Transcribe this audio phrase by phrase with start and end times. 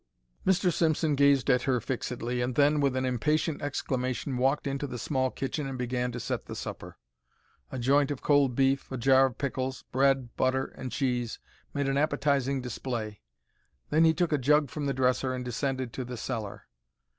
[0.47, 0.73] Mr.
[0.73, 5.29] Simpson gazed at her fixedly, and then, with an impatient exclamation, walked into the small
[5.29, 6.97] kitchen and began to set the supper.
[7.71, 11.37] A joint of cold beef, a jar of pickles, bread, butter, and cheese
[11.71, 13.21] made an appetizing display.
[13.91, 16.65] Then he took a jug from the dresser and descended to the cellar.